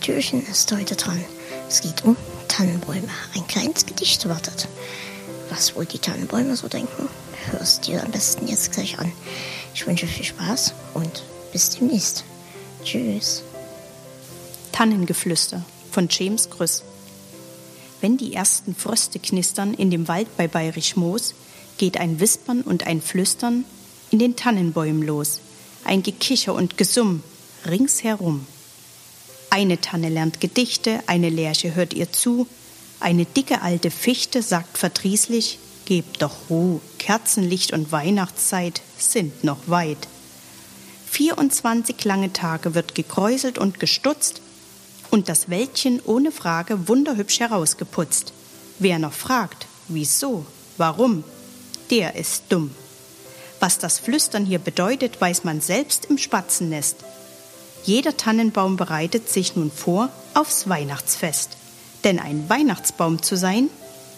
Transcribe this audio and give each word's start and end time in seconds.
Türchen 0.00 0.46
ist 0.46 0.72
heute 0.72 0.96
dran. 0.96 1.22
Es 1.68 1.82
geht 1.82 2.04
um 2.04 2.16
Tannenbäume. 2.48 3.08
Ein 3.34 3.46
kleines 3.46 3.84
Gedicht 3.84 4.28
wartet. 4.28 4.66
Was 5.50 5.76
wohl 5.76 5.84
die 5.84 5.98
Tannenbäume 5.98 6.56
so 6.56 6.68
denken, 6.68 7.08
hörst 7.50 7.86
dir 7.86 8.02
am 8.02 8.10
besten 8.10 8.46
jetzt 8.48 8.72
gleich 8.72 8.98
an. 8.98 9.12
Ich 9.74 9.86
wünsche 9.86 10.06
viel 10.06 10.24
Spaß 10.24 10.72
und 10.94 11.22
bis 11.52 11.70
demnächst. 11.70 12.24
Tschüss. 12.82 13.42
Tannengeflüster 14.72 15.62
von 15.90 16.08
James 16.10 16.48
Grüss. 16.48 16.82
Wenn 18.00 18.16
die 18.16 18.32
ersten 18.32 18.74
Fröste 18.74 19.18
knistern 19.18 19.74
in 19.74 19.90
dem 19.90 20.08
Wald 20.08 20.34
bei 20.36 20.48
Bayerisch 20.48 20.96
Moos, 20.96 21.34
geht 21.76 21.98
ein 21.98 22.20
Wispern 22.20 22.62
und 22.62 22.86
ein 22.86 23.02
Flüstern 23.02 23.64
in 24.10 24.18
den 24.18 24.36
Tannenbäumen 24.36 25.02
los, 25.02 25.40
ein 25.84 26.02
Gekicher 26.02 26.54
und 26.54 26.78
Gesumm 26.78 27.22
ringsherum. 27.66 28.46
Eine 29.50 29.80
Tanne 29.80 30.08
lernt 30.08 30.40
Gedichte, 30.40 31.00
eine 31.06 31.28
Lerche 31.28 31.74
hört 31.74 31.92
ihr 31.92 32.12
zu, 32.12 32.46
eine 33.00 33.24
dicke 33.24 33.62
alte 33.62 33.90
Fichte 33.90 34.42
sagt 34.42 34.78
verdrießlich, 34.78 35.58
Gebt 35.86 36.22
doch 36.22 36.48
Ruh, 36.48 36.80
Kerzenlicht 36.98 37.72
und 37.72 37.90
Weihnachtszeit 37.90 38.80
sind 38.96 39.42
noch 39.42 39.58
weit. 39.66 40.06
24 41.10 42.04
lange 42.04 42.32
Tage 42.32 42.76
wird 42.76 42.94
gekräuselt 42.94 43.58
und 43.58 43.80
gestutzt 43.80 44.40
und 45.10 45.28
das 45.28 45.50
Wäldchen 45.50 46.00
ohne 46.04 46.30
Frage 46.30 46.86
wunderhübsch 46.86 47.40
herausgeputzt. 47.40 48.32
Wer 48.78 49.00
noch 49.00 49.12
fragt, 49.12 49.66
wieso, 49.88 50.46
warum, 50.76 51.24
der 51.90 52.14
ist 52.14 52.44
dumm. 52.50 52.70
Was 53.58 53.78
das 53.78 53.98
Flüstern 53.98 54.46
hier 54.46 54.60
bedeutet, 54.60 55.20
weiß 55.20 55.42
man 55.42 55.60
selbst 55.60 56.04
im 56.04 56.18
Spatzennest. 56.18 56.98
Jeder 57.84 58.16
Tannenbaum 58.16 58.76
bereitet 58.76 59.28
sich 59.28 59.56
nun 59.56 59.70
vor 59.70 60.10
aufs 60.34 60.68
Weihnachtsfest. 60.68 61.56
Denn 62.04 62.18
ein 62.18 62.48
Weihnachtsbaum 62.48 63.22
zu 63.22 63.36
sein, 63.36 63.68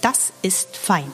das 0.00 0.32
ist 0.42 0.76
fein. 0.76 1.10